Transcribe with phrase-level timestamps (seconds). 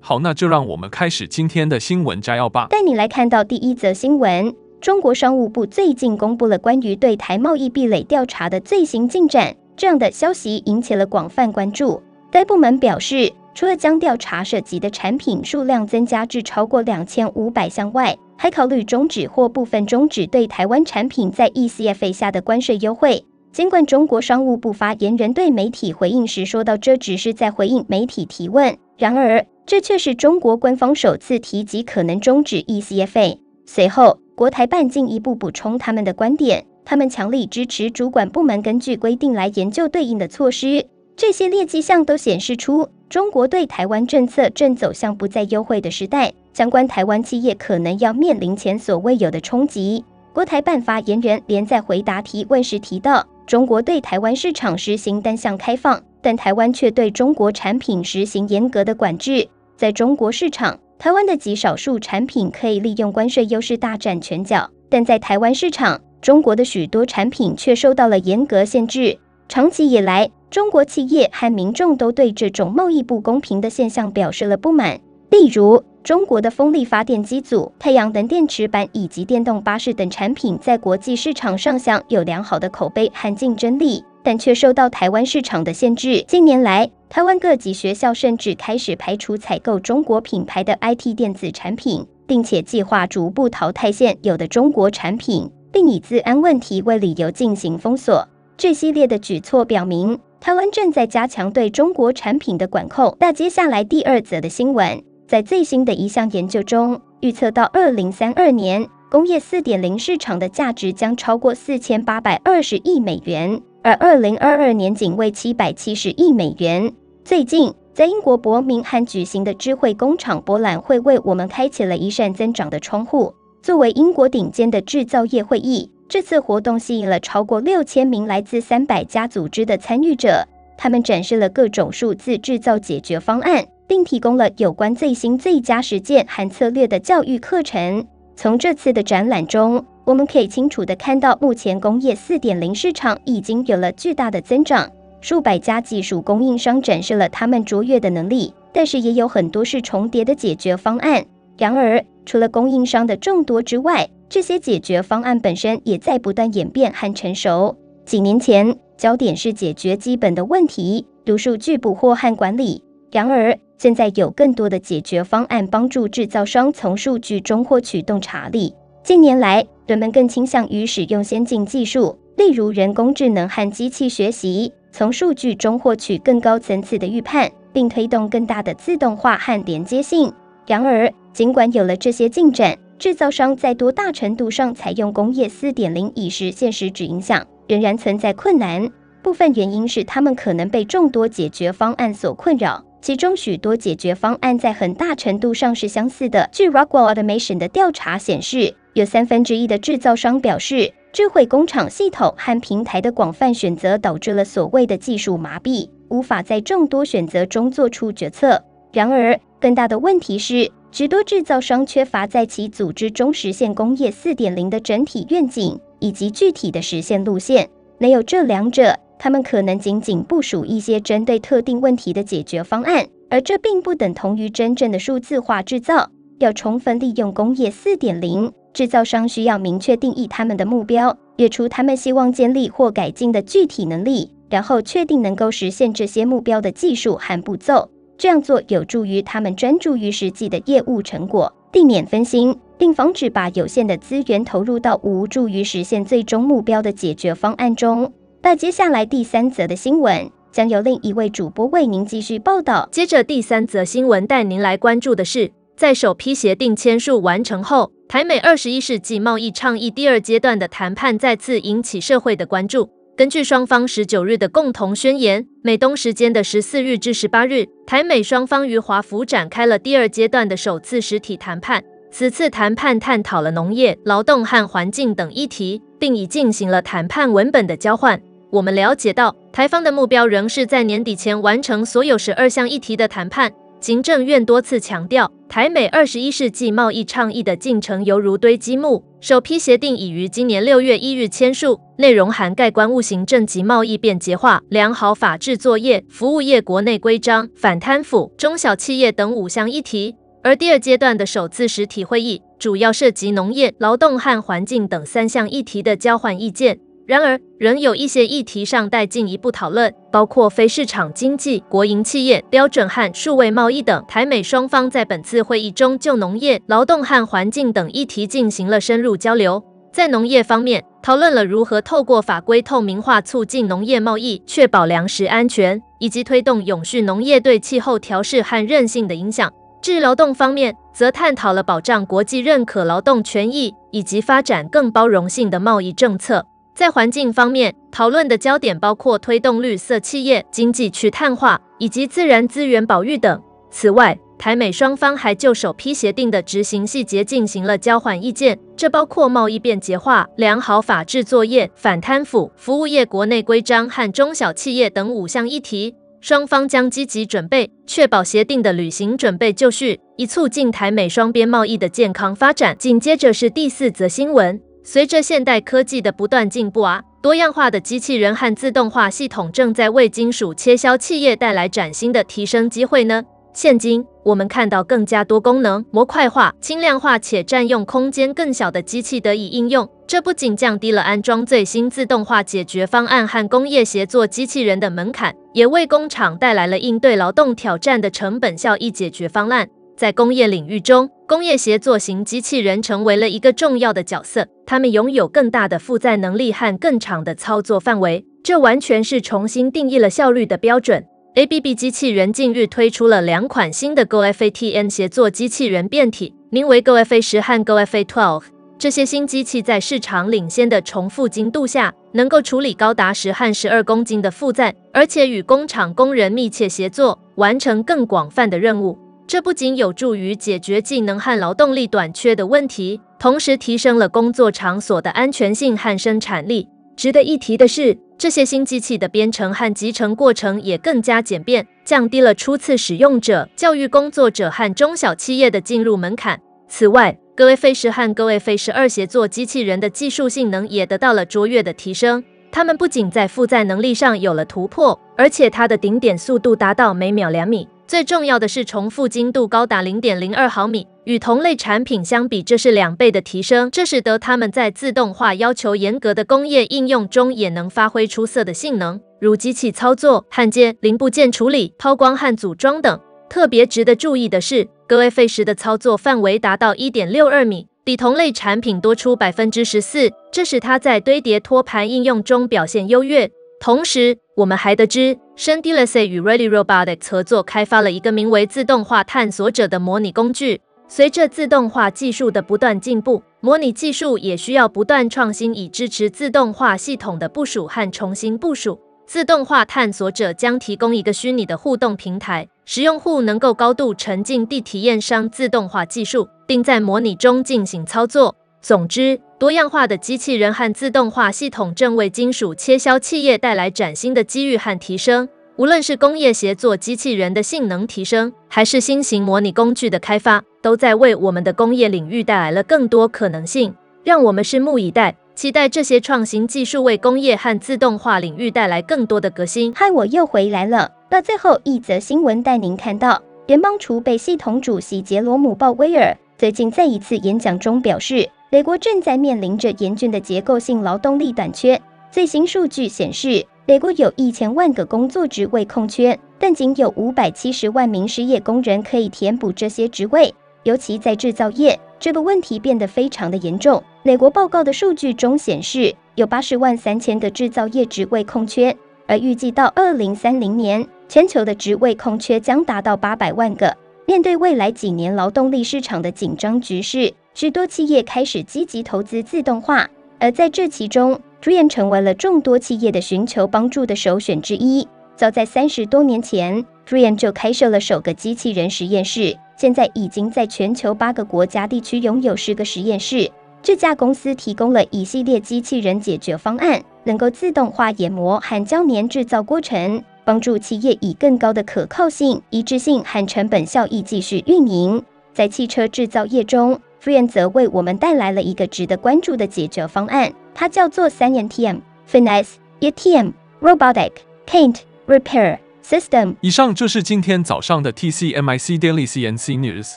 [0.00, 2.66] 好，那就让我们开始今天的新闻摘要吧。
[2.70, 12.02] 带你来看到第一则新闻：中国商务部最近公布了关于对台贸易壁垒调查的最新进展，这样的消息引起了广泛关注。
[12.30, 23.24] 该部门表示，除了将调查涉及的产品数量增加至超过两千五百项外，还考虑终止或部分终止对台湾产品在 ECFA 下的关税优惠。
[23.50, 33.36] 尽管中国商务部发言人对媒体回应时说到，这只是在回应媒体提问，然而，这却是中国官方首次提及可能终止 ECFA。
[33.66, 40.86] 随后，国台办进一步补充他们的观点，他们强力支持主管部门根据规定来研究对应的措施。
[41.14, 50.02] 这些列迹象都显示出，中国对台湾政策正走向不再优惠的时代，相关台湾企业可能要面临前所未有的冲击。
[50.32, 59.46] 国台办发言人连在回答提问时提到，中国对台湾市场实行单向开放，但台湾却对中国产品实行严格的管制。
[59.78, 69.16] 在中国市场，台湾的极少数产品可以利用关税优势大展拳脚，但在台湾市场，中国的许多产品却受到了严格限制。
[69.48, 74.98] 长期以来，中国企业和民众都对这种贸易不公平的现象表示了不满。
[75.30, 84.02] 例如，中国的风力发电机组、太阳能电池板以及电动巴士等产品在国际市场上享有良好的口碑和竞争力。
[84.28, 86.22] 但却受到台湾市场的限制。
[86.28, 98.28] 近年来，台湾各级学校甚至开始排除采购中国品牌的 IT 电子产品，并且计划逐步淘汰现有的中国产品，并以资安问题为理由进行封锁。
[98.58, 103.16] 这系列的举措表明，台湾正在加强对中国产品的管控。
[103.18, 113.62] 那接下来第二则的新闻，在最新的一项研究中，预测到二零三二年，工业四点零市场的价值将超过四千八百二十亿美元。
[113.88, 116.92] 而二零二二年仅为七百七十亿美元。
[117.24, 123.32] 最近，在英国伯明翰举行的智慧工厂博览会，为我们开启了一扇增长的窗户。
[123.62, 130.46] 作为英国顶尖的制造业会议，这次活动吸引了超过六千名来自三百家组织的参与者。
[130.76, 138.04] 他们展示了各种数字制造解决方案，并提供了有关最新最佳实践和策略的教育课程。
[138.36, 144.90] 从这次的展览中，我们可以清楚地看到，目前工业四点零市场已经有了巨大的增长。
[145.20, 151.22] 数百家技术供应商展示了他们卓越的能力，但是也有很多是重叠的解决方案。
[151.58, 157.76] 然而，除了供应商的众多之外，这些解决方案本身也在不断演变和成熟。
[158.06, 162.82] 几年前，焦点是解决基本的问题，如数据捕获和管理。
[163.12, 168.72] 然而，现在有更多的解决方案帮助制造商从数据中获取洞察力。
[169.02, 180.30] 近年来，人们更倾向于使用先进技术，例如人工智能和机器学习，从数据中获取更高层次的预判，并推动更大的自动化和连接性。
[180.66, 188.86] 然而，尽管有了这些进展，制造商在多大程度上采用工业4.0以实现实只影响，仍然存在困难。
[189.22, 192.84] 部分原因是他们可能被众多解决方案所困扰。
[193.00, 196.48] 其中许多解决方案在很大程度上是相似的。
[196.52, 208.62] 据 Rockwell Automation 的调查显示，有三分之一的制造商表示，智慧工厂系统和平台的广泛选择导致了所谓的技术麻痹，无法在众多选择中做出决策。
[208.92, 217.68] 然而，更大的问题是，许多制造商缺乏在其组织中实现工业4.0的整体愿景以及具体的实现路线。
[217.98, 226.10] 没有这两者，他们可能仅仅部署一些针对特定问题的解决方案，而这并不等同于真正的数字化制造。
[226.38, 237.90] 要充分利用工业4.0，制造商需要明确定义他们的目标，列出他们希望建立或改进的具体能力，然后确定能够实现这些目标的技术和步骤。
[238.16, 248.12] 这样做有助于他们专注于实际的业务成果，避免分心，并防止把有限的资源投入到无助于实现最终目标的解决方案中。
[248.48, 252.88] 那接下来第三则的新闻将由另一位主播为您继续报道。
[252.90, 262.88] 接着第三则新闻带您来关注的是，在首批协定签署完成后，台美二十一世纪贸易倡议第二阶段的谈判再次引起社会的关注。
[263.18, 271.84] 根据双方十九日的共同宣言，美东时间的十四日至十八日，台美双方于华府展开了第二阶段的首次实体谈判。
[272.10, 278.18] 此次谈判探讨了农业、劳动和环境等议题，并已进行了谈判文本的交换。
[278.50, 283.52] 我们了解到，台方的目标仍是在年底前完成所有十二项议题的谈判。
[283.80, 289.04] 行政院多次强调，台美二十一世纪贸易倡议的进程犹如堆积木。
[289.20, 300.16] 首批协定已于今年六月一日签署，内容涵盖关务行政及贸易便捷化、良好法制作业、服务业国内规章、反贪腐、中小企业等五项议题。
[300.42, 306.78] 而第二阶段的首次实体会议，主要涉及农业、劳动和环境等三项议题的交换意见。
[307.08, 314.04] 然而，仍有一些议题尚待进一步讨论，包括非市场经济、国营企业标准和数位贸易等。
[314.06, 319.64] 台美双方在本次会议中就农业、劳动和环境等议题进行了深入交流。
[319.90, 329.50] 在农业方面，讨论了如何透过法规透明化促进农业贸易，确保粮食安全，以及推动永续农业对气候调适和韧性的影响。
[329.80, 336.44] 至劳动方面，则探讨了保障国际认可劳动权益，以及发展更包容性的贸易政策。
[336.78, 343.42] 在环境方面，讨论的焦点包括推动绿色企业、经济去碳化以及自然资源保育等。
[343.68, 355.96] 此外，台美双方还就首批协定的执行细节进行了交换意见，这包括贸易便捷化、良好法制作业、反贪腐、服务业国内规章和中小企业等五项议题。
[356.20, 362.76] 双方将积极准备，确保协定的履行准备就绪，以促进台美双边贸易的健康发展。
[362.78, 364.60] 紧接着是第四则新闻。
[364.90, 373.22] 随着现代科技的不断进步啊，多样化的机器人和自动化系统正在为金属切削企业带来崭新的提升机会呢。
[373.52, 389.68] 现今，我们看到更加多功能、模块化、轻量化且占用空间更小的机器得以应用，这不仅降低了安装最新自动化解决方案和工业协作机器人的门槛，也为工厂带来了应对劳动挑战的成本效益解决方案。
[389.98, 394.46] 在工业领域中，工业协作型机器人成为了一个重要的角色。
[394.64, 401.04] 它们拥有更大的负载能力和更长的操作范围，这完全是重新定义了效率的标准。
[401.34, 408.42] ABB 机器人近日推出了两款新的 GoFATN 协作机器人变体，名为 GoFA10 和 GoFA12。
[408.78, 418.98] 这些新机器在市场领先的重复精度下，能够处理高达十和十二公斤的负载，而且与工厂工人密切协作，完成更广泛的任务。
[419.28, 426.66] 这不仅有助于解决技能和劳动力短缺的问题，同时提升了工作场所的安全性和生产力。
[426.96, 436.40] 值得一提的是，这些新机器的编程和集成过程也更加简便，降低了初次使用者、教育工作者和中小企业的进入门槛。
[436.66, 442.24] 此外，GoFA10 和 GoFA12 协作机器人的技术性能也得到了卓越的提升。
[442.50, 447.68] 它们不仅在负载能力上有了突破，而且它的顶点速度达到每秒两米。
[447.88, 453.70] 最重要的是，重复精度高达零点零二毫米，与同类产品相比，这是两倍的提升。
[453.70, 463.00] 这使得它们在自动化要求严格的工业应用中也能发挥出色的性能，如机器操作、焊接、零部件处理、抛光和组装等。
[463.30, 473.30] 特别值得注意的是，GoFA10 的操作范围达到一点六二米，比同类产品多出百分之十四，这使它在堆叠托盘应用中表现优越。
[473.60, 480.60] 同时，我们还得知，深 DLSA 与 Ready Robotics 合作开发了一个名为“自动化探索者”的模拟工具。
[480.86, 488.78] 随着自动化技术的不断进步，模拟技术也需要不断创新，以支持自动化系统的部署和重新部署。
[489.06, 498.34] 自动化探索者将提供一个虚拟的互动平台，使用户能够高度沉浸地体验上自动化技术，并在模拟中进行操作。
[498.60, 505.28] 总之，多样化的机器人和自动化系统正为金属切削企业带来崭新的机遇和提升。
[505.56, 513.74] 无论是工业协作机器人的性能提升，还是新型模拟工具的开发，都在为我们的工业领域带来了更多可能性。
[514.04, 519.72] 让我们拭目以待，期待这些创新技术为工业和自动化领域带来更多的革新。
[519.74, 520.90] 嗨，我又回来了。
[521.10, 528.28] 那最后一则新闻带您看到，联邦储备系统主席杰罗姆·鲍威尔最近在一次演讲中表示。
[528.50, 531.78] 美国正在面临着严峻的结构性劳动力短缺。
[532.10, 540.34] 最新数据显示，美国有一千万个工作职位空缺，但仅有五百七十万名失业工人可以填补这些职位。
[540.62, 543.82] 尤其在制造业，这个问题变得非常的严重。
[544.02, 548.74] 美国报告的数据中显示，有八十万三千个制造业职位空缺，
[549.06, 553.76] 而预计到二零三零年，全球的职位空缺将达到八百万个。
[554.08, 559.86] 面对未来几年劳动力市场的紧张局势，许多企业开始积极投资自动化，
[560.18, 564.88] 而在这其中，，Drean 成为了众多企业的寻求帮助的首选之一。
[565.14, 573.30] 早在三十多年前，Drean 就开设了首个机器人实验室，现在已经在全球八个国家地区拥有十个实验室。
[573.60, 585.02] 这家公司提供了一系列机器人解决方案，能够自动化研磨和胶粘制造过程，帮助企业以更高的可靠性、一致性和成本效益继续运营。
[585.32, 593.30] 在汽车制造业中，Trian 则为我们带来了一个值得关注的解决方案，它叫做三 NTM：Finesse、ETM、
[593.62, 594.10] Robotic、
[594.46, 596.34] Paint、Repair System。
[596.42, 599.94] 以上就是今天早上的 TCMIC Daily CNC News。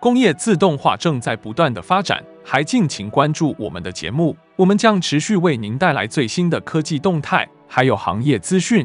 [0.00, 2.20] 工业自动化正在不断的发展。
[2.42, 8.84] 还敬请关注我们的节目，我们将持续为您带来最新的科技动态，还有行业资讯。